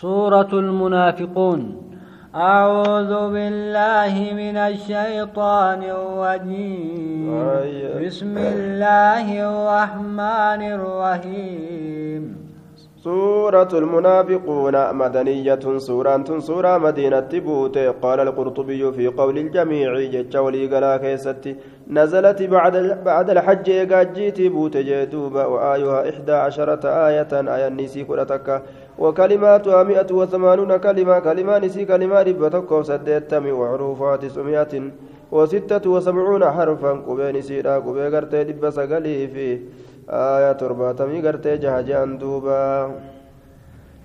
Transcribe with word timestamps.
سورة 0.00 0.48
المنافقون. 0.52 1.60
أعوذ 2.34 3.12
بالله 3.34 4.14
من 4.42 4.56
الشيطان 4.56 5.80
الرجيم. 5.82 7.26
بسم 8.06 8.34
الله 8.38 9.26
الرحمن 9.50 10.62
الرحيم. 10.76 12.22
سورة 13.04 13.72
المنافقون 13.72 14.94
مدنية 14.94 15.64
سورة 15.78 16.38
سورة 16.38 16.78
مدينة 16.78 17.30
بوت 17.32 17.78
قال 17.78 18.20
القرطبي 18.20 18.92
في 18.92 19.06
قول 19.08 19.38
الجميع 19.38 20.00
جتش 20.00 20.34
ولي 20.36 20.66
قلا 20.66 20.96
كيستي 20.96 21.56
نزلت 21.90 22.42
بعد 22.42 22.74
بعد 23.04 23.30
الحج 23.30 23.68
يقاجيتي 23.68 24.48
بوت 24.48 24.76
جدوبا 24.76 25.44
وآيها 25.44 26.10
إحدى 26.10 26.32
عشرة 26.32 26.84
آية 27.08 27.32
آية 27.32 27.66
النسي 27.66 28.04
كرتك 28.04 28.62
وكلماتها 28.98 29.82
مئة 29.82 30.10
وثمانون 30.12 30.76
كلمة 30.76 31.18
كلمة 31.18 31.58
نسي 31.58 31.84
كلمة 31.84 32.22
ربتك 32.22 32.72
وسديتم 32.72 33.44
وعروفها 33.58 34.16
تسعمائة 34.16 34.74
وستة 35.32 35.90
وسبعون 35.90 36.44
حرفا 36.50 36.92
قبين 37.06 37.36
سيرا 37.42 37.74
قبين 37.78 38.14
قرتي 38.14 38.44
دب 38.44 38.70
سقلي 38.70 39.28
في 39.28 39.48
آية 40.10 40.52
ترباتمي 40.52 41.18
قرتي 41.26 41.56
جهجان 41.56 42.18
دوبا. 42.18 42.90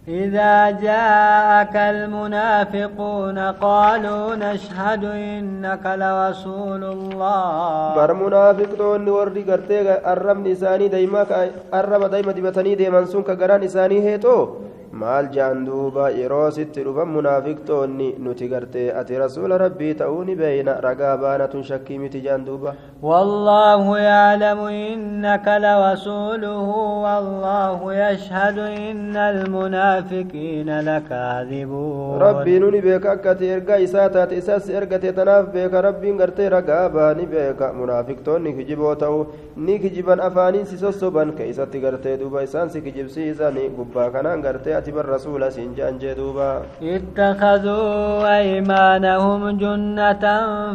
إذا 0.08 0.72
جاءك 0.72 1.76
المنافقون 1.76 3.40
قالوا 3.40 4.36
نشهد 4.36 5.04
إنك 5.06 5.86
لرسول 6.02 6.84
الله. 6.84 7.96
بر 7.96 8.14
منافقون 8.14 9.10
ورد 9.10 9.38
قرتي 9.50 9.80
الرم 10.14 10.48
نساني 10.48 10.88
دايما 10.88 11.22
الرم 11.74 12.04
دايما 12.14 12.32
دبتني 12.32 12.76
دايما 12.76 13.06
سنك 13.06 13.30
قران 13.42 13.62
نساني 13.62 13.98
هيتو. 14.06 14.48
Maal 15.02 15.28
jaan 15.36 15.66
duuba 15.66 16.10
yeroo 16.22 16.50
sitti 16.58 16.84
dhufan 16.88 17.08
munaafiqtoonni 17.18 18.10
nuti 18.26 18.48
gartee 18.54 18.88
ati 19.00 19.18
rasuula 19.24 19.58
rabbii 19.66 19.94
ta'uu 20.02 20.24
ni 20.28 20.36
beeyna? 20.42 20.80
Ragaa 20.88 21.18
baanatun 21.24 21.64
shakkii 21.70 21.98
miti 22.06 22.22
jaan 22.28 22.46
duuba. 22.50 22.76
والله 23.04 24.00
يعلم 24.00 24.60
إنك 24.60 25.48
لرسوله 25.48 26.68
والله 27.06 27.80
يشهد 27.94 28.58
إن 28.60 29.16
المنافقين 29.18 30.70
لكاذبون 30.80 32.18
ربي 32.22 32.60
نوني 32.60 32.82
بيك 32.82 33.06
أكتي 33.06 33.56
إرقا 33.56 33.84
إساتات 33.84 34.34
إساس 34.34 34.70
إرقا 34.72 34.98
تناف 34.98 35.46
بيك 35.50 35.74
ربي 35.74 36.12
غرتي 36.20 36.48
رقا 36.48 36.88
باني 36.88 37.26
بيك 37.26 37.62
منافقتون 37.62 38.44
نكجبو 38.44 38.94
تاو 38.94 39.26
نكجبان 39.58 40.20
أفانين 40.20 40.66
سيسوسوبان 40.66 41.32
كيساتي 41.32 41.80
غرتي 41.84 42.16
دوبا 42.16 42.44
إسان 42.44 42.70
سيكجب 42.70 43.08
سيساني 43.08 43.68
قبا 43.68 44.08
كانان 44.10 44.40
غرتي 44.46 44.78
كاتب 44.84 45.00
الرسول 45.00 45.42
سنجان 45.48 45.96
جدوبا. 45.96 46.52
اتخذوا 46.84 48.28
أيمانهم 48.40 49.42
جنة 49.64 50.26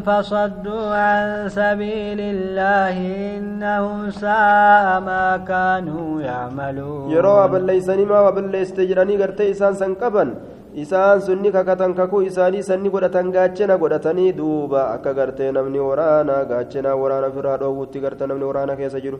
فصدوا 0.01 0.87
عن 0.97 1.49
سبيل 1.53 2.21
الله 2.21 2.97
إنهم 3.37 4.09
ساء 4.11 4.87
ما 5.05 5.45
كانوا 5.45 6.25
يعملون. 6.25 7.13
يروا 7.13 7.45
أبليسني 7.45 8.05
ما 8.09 8.21
وبليستجراني 8.33 9.15
قرتي 9.21 9.51
إسان 9.53 9.75
سنقبا 9.77 10.25
isaan 10.85 11.21
sunni 11.27 11.51
kakatan 11.57 11.95
kakuu 11.99 12.23
isaanii 12.31 12.63
sanni 12.69 12.91
godhatan 12.95 13.31
gaachena 13.37 13.77
godhatanii 13.83 14.33
duuba 14.41 14.83
akka 14.95 15.13
gartee 15.19 15.51
namni 15.57 15.79
waraana 15.89 16.37
gaachena 16.51 16.95
waraana 17.03 17.27
ofirraa 17.33 17.57
dhoowwutti 17.63 18.01
garte 18.05 18.25
namni 18.31 18.45
waraana 18.51 18.77
keessa 18.81 19.01
jiru 19.07 19.19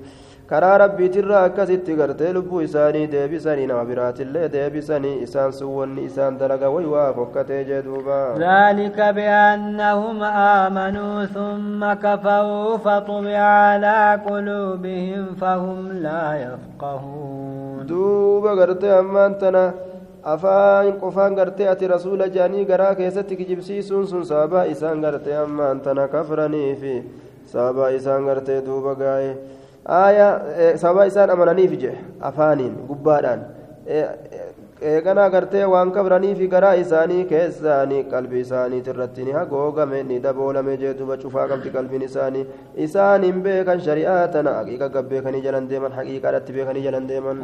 karaa 0.53 0.77
rabbiitirraa 0.85 1.43
akkasitti 1.49 1.97
gartee 2.01 2.33
lubbuu 2.37 2.61
isaanii 2.69 3.07
deebisanii 3.15 3.67
nama 3.73 3.85
biraatillee 3.91 4.49
deebisanii 4.57 5.15
isaan 5.27 5.53
sun 5.59 5.73
wanni 5.79 6.05
isaan 6.11 6.39
dalaga 6.43 6.71
way 6.77 6.87
waa 6.95 7.13
fokkatee 7.21 7.63
jee 7.71 7.83
duuba 7.89 8.19
ذلك 8.39 8.99
بأنهم 9.19 10.19
آمنوا 10.63 11.25
ثم 11.37 11.81
كفروا 12.05 12.77
فطبع 12.85 13.39
على 13.39 14.21
قلوبهم 14.29 15.25
فهم 15.41 15.93
لا 16.07 16.25
يفقهون 16.45 17.87
دوبا 17.87 18.51
قرتي 18.61 18.89
أمان 19.01 19.39
تنا 19.39 19.65
afaan 20.25 20.93
qofaan 21.01 21.35
gartee 21.35 21.69
ati 21.69 21.87
rasuula 21.89 22.29
jaanii 22.29 22.65
garaa 22.65 22.95
keessatti 22.95 23.37
kijibsiisuun 23.37 24.07
sun 24.07 24.25
sababaa 24.25 24.65
isaan 24.75 25.01
gartee 25.01 25.37
ammaan 25.37 25.81
tana 25.81 26.09
kafraniifi 26.09 26.97
sababaa 27.53 27.89
isaan 28.01 28.25
gartee 28.27 28.61
duuba 28.67 28.95
gaa'e. 28.95 29.31
Aaya 29.87 30.29
sababaa 30.77 31.07
isaan 31.13 31.31
amananiif 31.31 31.79
je 31.81 31.93
afaaniin 32.21 32.75
gubbaadhaan. 32.89 33.41
Eeganaa 34.89 35.29
gartee 35.31 35.65
waan 35.67 35.91
kabraniifi 35.93 36.47
garaa 36.49 36.75
isaanii 36.83 37.25
keessaanii 37.31 38.05
qalbii 38.13 38.41
isaaniit 38.47 38.87
irratti 38.93 39.25
ni 39.25 39.33
hagoogame 39.39 40.03
ni 40.03 40.21
daboolame 40.27 40.77
jee 40.83 40.95
duba 40.99 41.17
cufaa 41.17 41.49
qabdi 41.49 41.71
qalbiin 41.79 42.03
isaanii. 42.11 42.47
Isaan 42.77 43.23
hin 43.23 43.43
beekan 43.43 43.81
shari'aa 43.89 44.29
tana 44.37 44.55
haqiiqa 44.61 44.89
gabbeekanii 44.99 45.43
jalan 45.49 45.69
deeman 45.73 45.93
haqiiqaadhatti 46.01 46.53
beekanii 46.61 46.85
jalan 46.91 47.09
deeman 47.09 47.43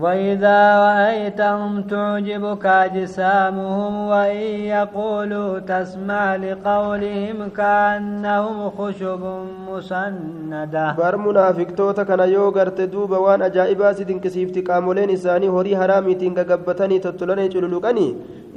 وإذا 0.00 0.58
رأيتهم 0.88 1.82
تعجبك 1.82 2.66
أجسامهم 2.66 4.08
وإن 4.08 4.46
يقولوا 4.76 5.58
تسمع 5.58 6.36
لقولهم 6.36 7.38
كأنهم 7.56 8.70
خشب 8.78 9.22
مسندة 9.68 10.86
بر 10.96 11.16
منافق 11.16 11.68
توتا 11.76 12.02
كان 12.08 12.20
يو 12.20 12.48
غرت 12.48 12.80
دوبا 12.80 13.18
وان 13.18 13.42
أجائبا 13.42 13.92
سيدن 13.92 14.18
كسيفتي 14.24 14.60
قامولين 14.60 15.10
إساني 15.10 15.48
هوري 15.48 15.76
حرامي 15.76 16.14
تنك 16.14 16.38
قبتني 16.50 16.98
تطلني 16.98 17.48
چلولوكني 17.52 18.06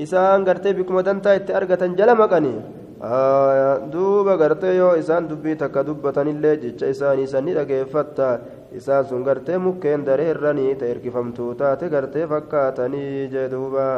إسان 0.03 0.43
غرت 0.47 0.67
بكم 0.67 0.99
دنتا 0.99 1.35
اتأرغة 1.35 1.83
جلمكني 1.99 2.55
duuba 3.91 4.37
gartee 4.37 4.75
yoo 4.77 4.95
isaan 4.97 5.27
dubbii 5.29 5.55
takka 5.55 5.83
dubbatanillee 5.83 6.57
jecha 6.63 6.87
isaanii 6.93 7.27
sanni 7.27 7.53
dhageeffatta 7.53 8.39
isaan 8.79 9.05
sun 9.09 9.23
gartee 9.27 9.57
mukkeen 9.65 10.05
dareerranii 10.07 10.75
ta 10.79 10.85
erkifamtuu 10.93 11.51
taate 11.61 11.89
gartee 11.89 12.25
fakkaatanii 12.31 13.27
jedhuuba 13.35 13.89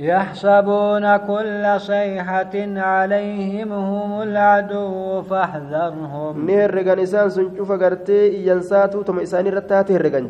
يحسبون 0.00 1.16
كل 1.16 1.64
صيحة 1.76 2.54
عليهم 2.76 3.72
هم 3.72 4.22
العدو 4.22 5.22
فاحذرهم. 5.22 6.46
نهرغان 6.46 6.98
إسان 6.98 7.30
سنشوف 7.30 7.70
غرتي 7.70 8.20
إيانساتو 8.40 9.02
تم 9.02 9.18
إساني 9.18 9.50
رتاتي 9.50 9.96
هرغان 9.96 10.26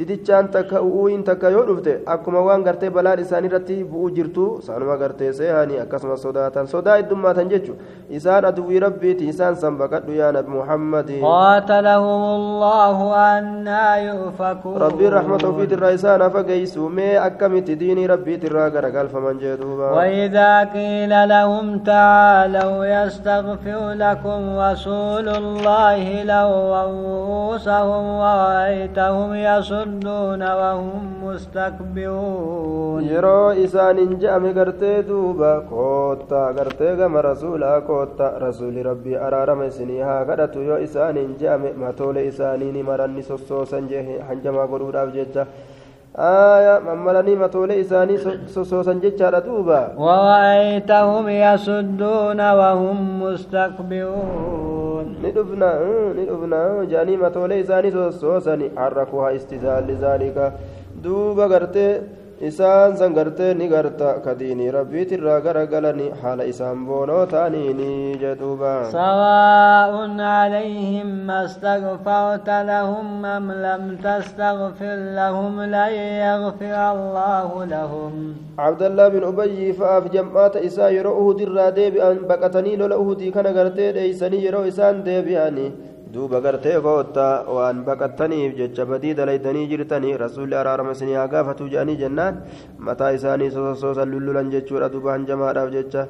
didichaan 0.00 0.46
takka 0.48 0.80
u'uuyin 0.80 1.22
takka 1.28 1.48
yoo 1.52 1.62
dhufte 1.68 1.92
akkuma 2.12 2.40
waan 2.48 2.62
gartee 2.66 2.88
balaan 2.96 3.20
isaan 3.24 3.44
irratti 3.48 3.74
bu'uu 3.90 4.10
jirtu 4.18 4.44
saanuma 4.66 4.96
gartee 5.02 5.32
seehanii 5.38 5.80
akkasumas 5.82 6.22
sodaatan 6.26 6.66
sodaa 6.72 6.94
heddummaatan 7.00 7.50
jechu 7.52 7.74
isaan 8.18 8.46
aduwwii 8.50 8.80
rabbiiti 8.86 9.28
isaan 9.32 9.56
san 9.64 9.76
baqadhu 9.82 10.16
yaa 10.20 10.32
nabi 10.38 10.50
muhammadi 10.56 11.18
قاتلهم 11.20 12.22
الله 12.40 12.98
أنا 13.38 13.84
يؤفكون 14.08 14.76
ربي 14.86 15.06
رحمة 15.08 15.44
في 15.56 15.66
ترى 15.66 15.94
إسان 15.94 16.28
فقيسوا 16.28 16.88
مي 16.88 17.18
أكمت 17.26 17.70
ديني 17.70 18.06
ربي 18.06 18.36
ترى 18.36 18.70
قرقال 18.74 19.08
فمن 19.08 19.38
جدوبا 19.38 19.90
وإذا 19.90 20.64
قيل 20.74 21.12
لهم 21.28 21.78
تعالوا 21.78 22.76
يستغفر 22.96 23.80
لكم 24.04 24.40
رسول 24.58 25.26
الله 25.28 26.02
لووا 26.32 26.82
رؤوسهم 26.82 28.04
ورأيتهم 28.22 29.28
يصدون 29.34 29.89
يصدون 29.89 30.41
وهم 30.59 31.03
مستكبرون 31.23 33.03
يرو 33.13 33.49
إسان 33.63 33.97
جأم 34.21 34.43
قرتي 34.57 35.01
دوبا 35.07 35.53
كوتا 35.69 36.43
قرتي 36.57 36.89
قم 36.99 37.15
رسولا 37.17 37.79
كوتا 37.87 38.27
رسول 38.45 38.75
ربي 38.85 39.13
أرارم 39.25 39.61
سنيها 39.77 40.17
قرأت 40.27 40.55
يو 40.55 40.75
إسان 40.85 41.17
جأم 41.41 41.63
ما 41.81 41.89
تول 41.97 42.17
إسانين 42.17 42.75
مرني 42.87 43.21
سوسوسا 43.29 43.79
جه 43.89 44.07
حنجما 44.27 44.63
قرورا 44.71 45.05
بججة 45.05 45.45
آية 46.17 46.79
مملني 46.87 47.35
متولي 47.35 47.81
إساني 47.81 48.15
سوسوسا 48.55 48.93
جتشارة 49.03 49.39
دوبا 49.39 49.81
ورأيتهم 50.03 51.25
يصدون 51.29 52.39
وهم 52.59 52.97
مستكبرون 53.23 54.88
ندفنا 55.24 55.70
ندفنا 56.18 56.84
جاني 56.90 57.16
متولي 57.16 57.60
إساني 57.60 57.90
سوسوسا 57.90 58.54
حركوها 58.76 59.34
استزال 59.36 59.86
لذلك. 59.86 60.52
دوبا 61.02 61.46
قرتي 61.52 61.88
isaan 62.40 62.96
san 62.96 63.12
gartee 63.12 63.52
ni 63.54 63.68
garta 63.68 64.10
ka 64.24 64.32
diinii 64.34 64.70
rabbiitirraa 64.76 65.40
garagalani 65.46 66.06
haala 66.20 66.44
isaan 66.52 66.86
boonoo 66.88 67.24
ta'aniini 67.32 68.16
jedhuuba 68.22 68.70
sawaa'un 68.94 70.16
calayhim 70.22 71.28
astagfarta 71.34 72.62
lahum 72.70 73.24
am 73.32 73.52
lam 73.64 73.84
tastagfir 74.06 74.96
lahum 75.18 75.60
lan 75.74 75.92
yagfira 75.92 76.86
allaahu 76.96 77.68
lahum 77.74 78.16
cabdallaa 78.62 79.10
bin 79.16 79.28
ubayyi 79.32 79.76
fa'aaf 79.82 80.08
jam'aata 80.16 80.64
isaa 80.70 80.90
yeroo 80.96 81.16
uhudirraa 81.20 81.70
deebi'an 81.80 82.24
baqatanii 82.32 82.76
lola 82.80 82.96
uhudii 83.04 83.32
kana 83.36 83.52
gartee 83.60 83.92
dheeysanii 84.00 84.44
yeroo 84.46 84.64
isaan 84.72 85.04
deebi'anii 85.10 85.70
duuba 86.14 86.38
gartee 86.44 86.76
koottaa 86.86 87.44
waan 87.56 87.78
baqattaniif 87.88 88.52
jecha 88.60 88.84
badii 88.90 89.14
dalaydanii 89.18 89.66
jirtanii 89.72 90.14
rasuulli 90.22 90.56
araarama 90.60 90.92
isinii 90.96 91.14
haa 91.20 91.26
gaafatu 91.34 91.68
jedhanii 91.74 91.96
jennaan 92.02 92.40
mataa 92.88 93.10
isaanii 93.18 93.50
sososoosan 93.56 94.10
lullulan 94.14 94.50
jechuudha 94.54 94.88
duuba 94.94 95.12
hanjamaadhaaf 95.14 95.70
jecha 95.76 96.02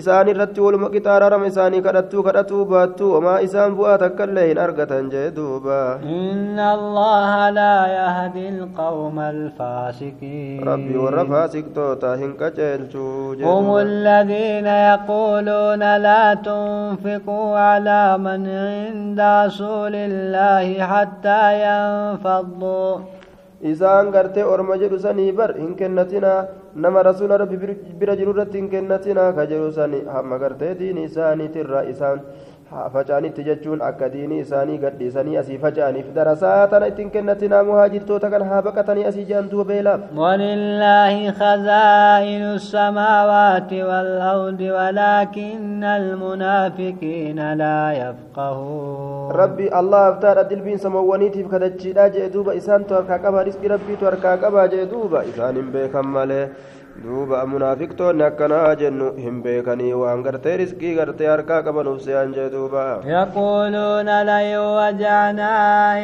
isaan 0.00 0.30
irratti 0.32 0.60
waluma 0.66 0.88
qixa 0.94 1.12
araarama 1.16 1.46
isaanii 1.52 1.82
kadhattuu 1.86 2.22
kadhatuu 2.28 2.64
baattuu 2.72 3.10
homaa 3.16 3.36
isaan 3.48 3.76
bu'aa 3.80 3.98
takkaillee 4.04 4.46
hin 4.50 4.58
argatan 4.66 5.10
jee 5.14 5.26
duuba 5.38 5.78
inna 6.16 6.66
allaha 6.78 7.44
laa 7.60 7.84
yahdi 7.94 8.44
alqawma 8.54 9.28
alfaasiqiin 9.36 10.66
rabbii 10.70 10.98
warra 11.04 11.24
faasiqtoota 11.34 12.16
hin 12.24 12.34
qaceelchuu 12.42 13.12
هم 13.54 13.68
الذين 13.88 14.66
يقولون 14.90 15.82
لا 16.06 16.24
تنفقوا 16.48 17.58
على 17.68 18.02
من 18.26 18.40
عند 18.48 19.20
رسول 19.44 19.94
الله 19.94 20.66
حتى 20.92 21.42
ينفضوا. 21.64 22.92
إذا 23.64 23.92
غرت 24.14 24.36
أورما 24.38 24.76
جرو 24.76 24.98
بر 25.38 25.50
إن 25.64 25.70
كنتنا 25.78 26.34
نما 26.82 27.00
رسول 27.08 27.30
رب 27.40 27.52
برجرورة 28.00 28.52
إن 28.60 28.66
كنتنا 28.72 29.24
كجرو 29.36 29.68
هم 30.14 30.30
غرت 30.42 30.62
ديني 30.80 31.04
ساني 31.08 31.48
ترى 31.54 31.80
إسان. 31.90 32.18
Faca'anitti 32.70 33.44
jechuun 33.46 33.82
akka 33.88 34.08
diinii 34.12 34.38
isaanii 34.42 34.78
gadhiisanii 34.84 35.36
asii 35.40 35.58
faca'aniif 35.64 36.06
darasaa 36.14 36.66
tana 36.72 36.86
ittiin 36.92 37.10
kennatinaa 37.16 37.62
muhaajirtoota 37.68 38.30
kana 38.30 38.44
haa 38.50 38.62
baqatanii 38.66 39.04
asii 39.10 39.24
jedhan 39.30 39.50
duuba 39.50 39.64
beelaaf 39.72 40.00
ولله 40.16 41.30
خزائن 41.40 42.42
السماوات 42.58 43.72
والأرض 43.72 44.60
ولكن 44.60 45.84
المنافقين 45.84 47.52
لا 47.52 47.92
يفقهون 47.92 49.32
rabbi 49.40 49.68
allah 49.80 50.06
aftaadha 50.06 50.44
dilbiin 50.50 50.78
samawwaniitiif 50.78 51.48
kadachiidha 51.48 52.08
jee 52.16 52.28
duuba 52.32 52.54
isaantu 52.54 52.94
harkaa 52.94 53.18
qaba 53.18 53.44
riski 53.44 53.68
rabbiitu 53.68 54.04
harkaa 54.04 54.36
qaba 54.36 54.68
jee 54.68 54.86
duuba 54.92 55.24
isaan 55.24 55.56
hin 55.60 55.68
beekan 55.76 56.06
malee 56.16 56.48
duuba 57.02 57.38
munaafiqtoonni 57.52 58.22
akkanaa 58.26 58.74
jennu 58.80 59.06
hin 59.22 59.40
beekanii 59.44 59.92
waan 60.00 60.20
gartee 60.26 60.52
riskii 60.60 60.92
gartee 60.98 61.26
harkaa 61.30 61.58
qabanuuf 61.68 62.00
se'an 62.06 62.34
jee 62.36 62.48
duuba 62.52 62.84
يقولون 63.04 64.08
لئن 64.30 64.58
رجعنا 64.84 65.52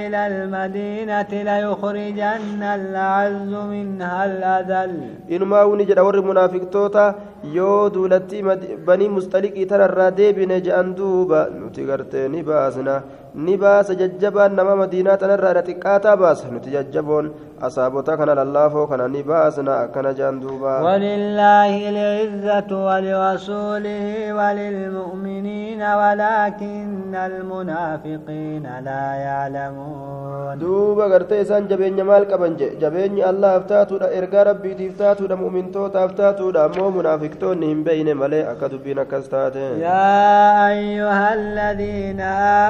إلى 0.06 0.20
المدينة 0.26 1.30
ليخرجن 1.48 2.62
الأعز 2.62 3.52
منها 3.72 4.20
الأذل 4.30 4.92
inumaa 5.28 5.64
wuni 5.70 5.86
jedha 5.86 6.02
warri 6.08 6.22
munaafiqtoota 6.30 7.14
yoo 7.54 7.90
duulatti 7.94 8.42
banii 8.86 9.08
mustaliqii 9.16 9.66
tanarraa 9.70 10.10
deebine 10.10 10.60
je'an 10.66 10.94
duuba 10.98 11.46
nuti 11.60 11.84
gartee 11.86 12.28
ni 12.28 12.42
baasna 12.42 13.02
ni 13.34 13.54
baasa 13.56 13.94
jajjabaan 13.94 14.54
nama 14.58 14.74
madiinaa 14.82 15.16
tanarraa 15.22 15.54
dha 15.58 15.62
xiqqaataa 15.68 16.16
baasa 16.22 16.48
nuti 16.52 16.70
jajjaboon 16.76 17.26
asaabota 17.68 18.16
kana 18.20 18.34
lallaafoo 18.38 18.86
kana 18.90 19.06
ni 19.14 19.22
baasna 19.30 19.72
akkana 19.84 20.12
je'an 20.18 20.40
duuba 20.42 20.72
ولله 20.82 21.72
العزة 21.92 22.70
ولرسوله 22.86 24.06
وللمؤمنين 24.38 25.82
ولكن 25.82 27.14
المنافقين 27.14 28.66
لا 28.84 29.06
يعلمون 29.26 30.58
duuba 30.60 31.06
gartee 31.12 31.40
isaan 31.44 31.68
jabeenya 31.70 32.04
maal 32.10 32.24
qaban 32.32 32.56
je 32.60 32.68
jabeenyi 32.82 33.22
allaaf 33.30 33.66
taatuudha 33.70 34.08
ergaa 34.18 34.44
rabbiitiif 34.50 34.96
taatuudha 35.02 35.36
mu'mintootaaf 35.42 36.10
taatuudha 36.20 36.64
ammoo 36.68 36.90
munaafiqtoonni 36.98 37.66
hin 37.72 37.84
beeyne 37.86 38.14
malee 38.22 38.42
akka 38.52 38.68
dubbiin 38.74 38.98
akkas 39.04 39.28
taate 39.34 39.64
يا 39.78 40.68
أيها 40.74 41.28
الذين 41.34 42.20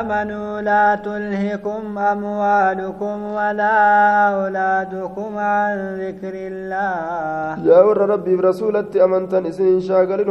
آمنوا 0.00 0.49
لا 0.60 0.94
تلهكم 0.94 1.98
أموالكم 1.98 3.16
ولا 3.36 3.78
أولادكم 4.34 5.30
عن 5.38 5.74
ذكر 6.02 6.34
الله 6.34 6.94
yaa 7.68 7.82
warra 7.86 8.06
rabbiif 8.14 8.40
rasuulatti 8.40 9.00
amantan 9.06 9.44
isin 9.50 9.80
shaagalin 9.80 10.28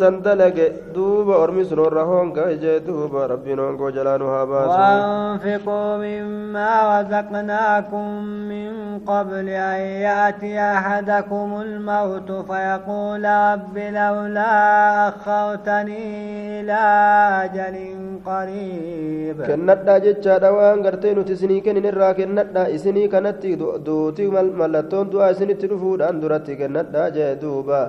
san 0.00 0.22
dalage 0.22 0.72
duuba 0.94 1.36
ormi 1.36 1.64
sun 1.64 1.78
warra 1.78 2.04
honga 2.04 2.56
jee 2.56 2.80
duuba 2.80 3.26
rabbiin 3.28 3.58
hongoo 3.58 3.90
jalaanu 3.90 4.26
haa 4.26 4.46
baasu 4.46 4.70
وأنفقوا 4.70 5.96
مما 5.96 7.00
رزقناكم 7.00 8.24
من 8.24 8.98
قبل 9.06 9.48
أن 9.48 9.80
يأتي 9.80 10.60
أحدكم 10.60 11.60
الموت 11.60 12.32
فيقول 12.32 13.24
رب 13.24 13.78
لولا 13.78 15.08
أخرتني 15.08 16.60
إلى 16.60 16.82
أجل 17.44 17.76
قريب 18.26 18.59
kennadhaa 19.48 19.98
jechaadha 20.06 20.50
waan 20.58 20.82
gartee 20.86 21.14
nuti 21.18 21.32
isinii 21.38 21.60
kennin 21.66 21.88
irraa 21.92 22.12
kennadhaa 22.20 22.68
isinii 22.76 23.08
kanatti 23.14 23.56
duuti 23.88 24.26
mallattoon 24.60 25.10
du'aa 25.12 25.30
isinitti 25.34 25.66
dhufuudhaan 25.72 26.20
duratti 26.22 26.56
kennadhaa 26.60 27.08
jee 27.16 27.32
duuba 27.42 27.80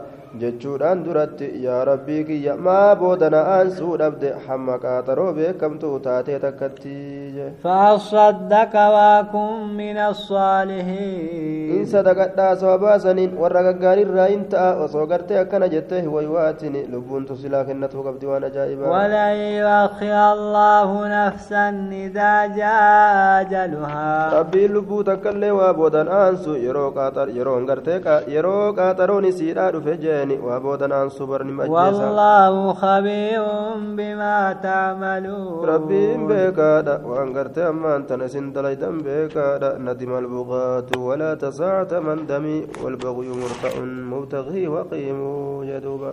jechuudhaan 0.42 1.00
duratti 1.06 1.48
yaa 1.66 1.80
rabbii 1.92 2.22
kiyya 2.28 2.54
maa 2.68 2.96
boodana 3.02 3.40
aansuu 3.56 3.96
dhabde 4.02 4.30
hamma 4.48 4.76
qaaxaroo 4.84 5.32
beekamtuu 5.40 5.96
taatee 6.08 6.40
takkatti 6.46 6.96
je 7.38 7.48
فأصدق 7.64 8.74
وأكن 8.96 9.54
من 9.82 9.98
الصالحين 10.12 11.61
in 11.80 11.86
sadaqadhaa 11.94 12.56
sababaa 12.62 12.98
saniin 13.06 13.32
warra 13.42 13.62
gaggaarirraa 13.68 14.28
in 14.36 14.44
ta'a 14.54 14.70
osoo 14.86 15.06
gartee 15.12 15.38
akkana 15.44 15.68
jettee 15.74 16.02
waywaatin 16.16 16.76
lubbuun 16.94 17.26
tusilaa 17.30 17.64
kennatuu 17.70 18.04
qabdi 18.08 18.26
waan 18.32 18.44
ajaa'ibaa 18.50 18.90
ولن 18.96 19.36
يؤخر 19.62 20.16
الله 20.36 20.90
نفسا 21.18 21.66
إذا 22.06 22.34
جاء 22.60 23.42
أجلها 23.42 24.10
rabbiin 24.38 24.72
lubbuu 24.74 25.04
takkaillee 25.04 25.52
waa 25.60 25.74
boodan 25.80 26.08
aansu 26.08 26.56
yeroo 26.66 26.92
qaaxar 26.98 27.28
yeroon 27.38 27.66
gartee 27.70 28.00
yeroo 28.36 28.74
qaaxaroon 28.80 29.26
isiidhaa 29.32 29.72
dhufe 29.76 29.98
jeeni 30.04 30.36
waa 30.48 30.60
boodan 30.66 30.92
aansu 31.00 31.28
barni 31.32 31.54
majjeesa 31.60 32.02
والله 32.02 32.74
خبير 32.84 33.44
بما 33.98 34.38
تعملون 34.64 35.66
rabbiin 35.72 36.20
beekaadha 36.30 36.96
waan 37.10 37.30
gartee 37.38 37.66
ammaan 37.72 38.06
tana 38.10 38.26
isin 38.30 38.48
dalaydan 38.56 38.96
beekaadha 39.06 39.70
nadima 39.88 40.18
albugaatu 40.24 40.96
walaa 41.08 41.36
ساعة 41.62 42.00
من 42.00 42.26
دمي 42.26 42.68
والبغي 42.84 43.30
مرتأ 43.42 43.74
مبتغي 43.86 44.68
وقيم 44.68 45.20
يدوب. 45.64 46.04